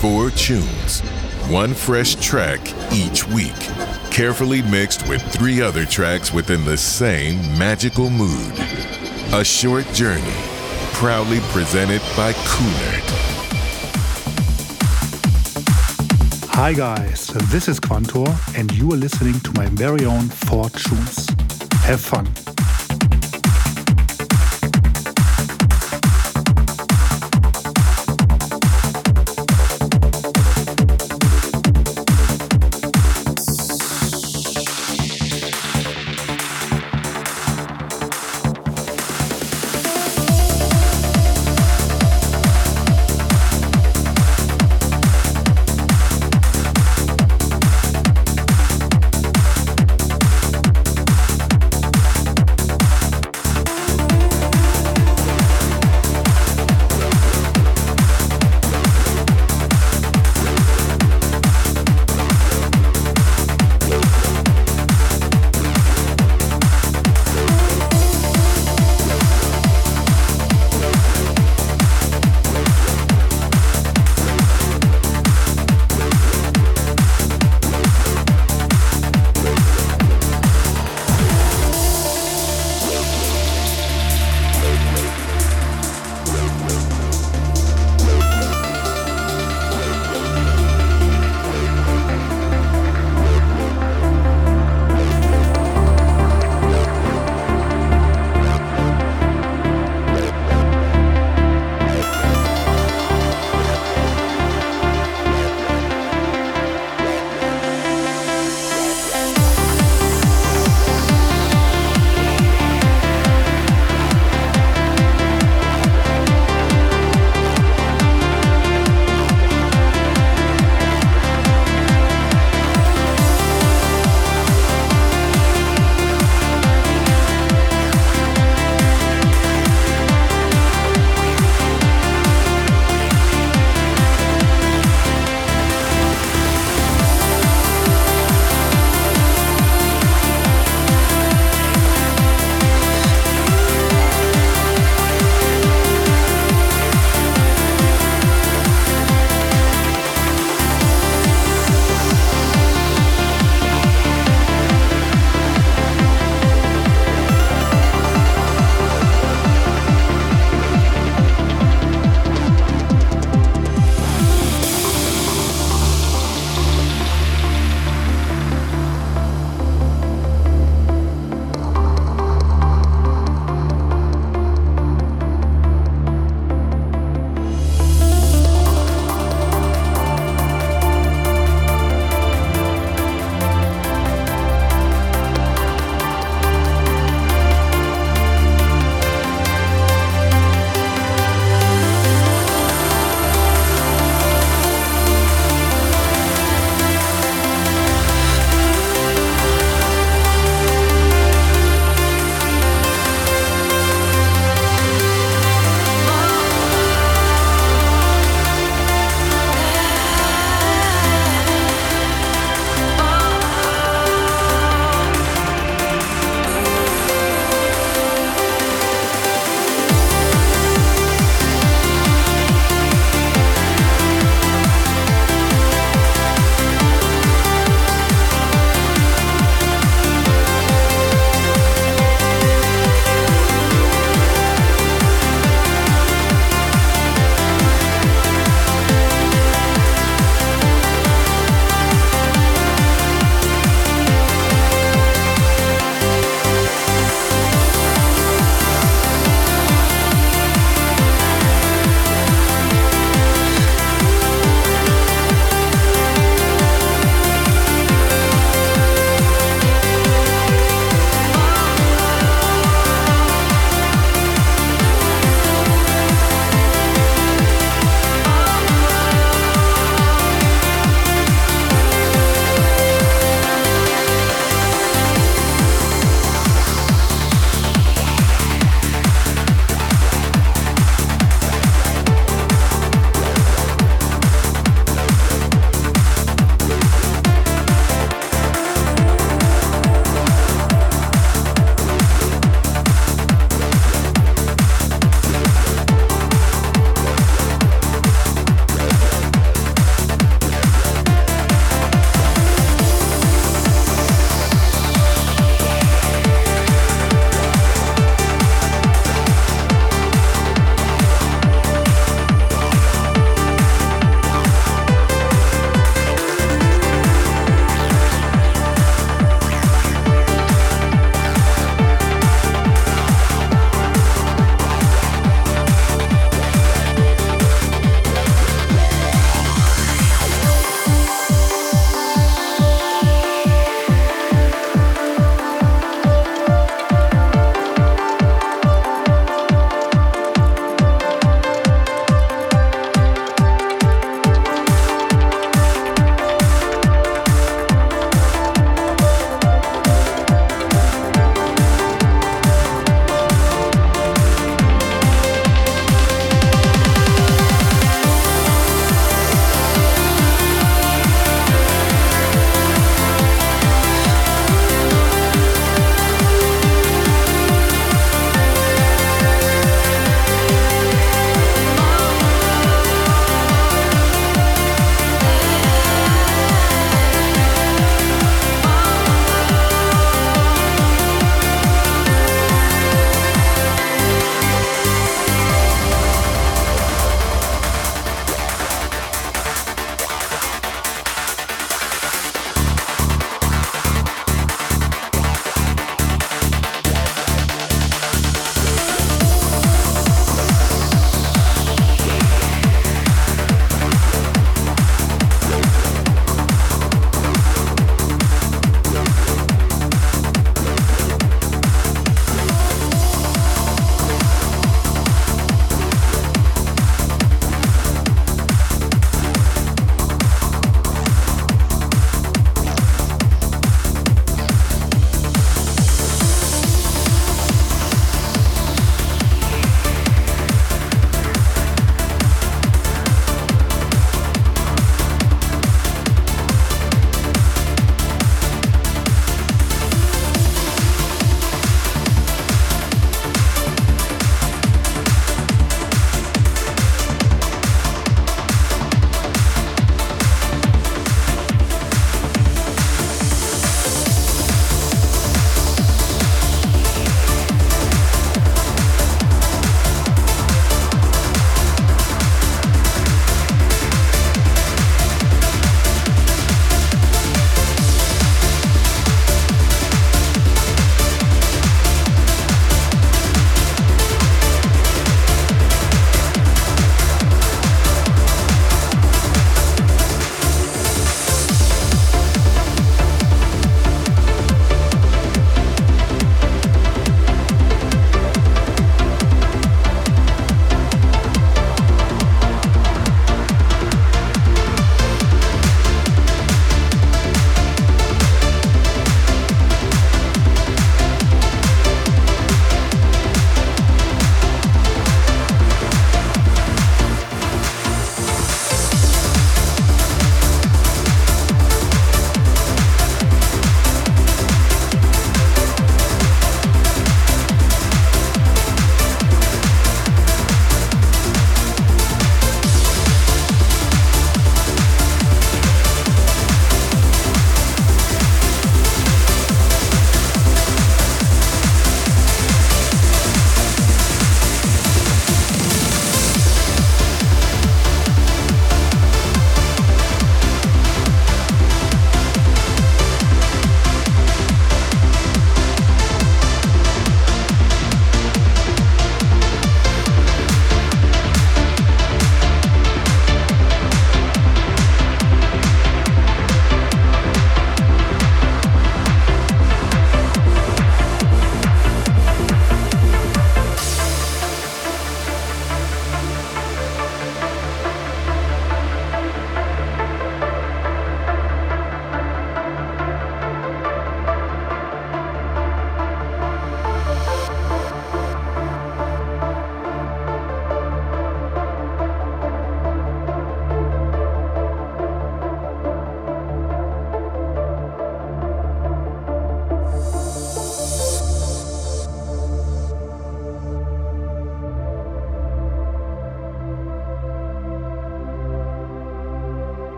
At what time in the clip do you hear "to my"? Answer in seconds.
19.40-19.66